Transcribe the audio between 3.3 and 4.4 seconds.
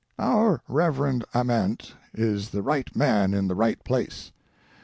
in the right place.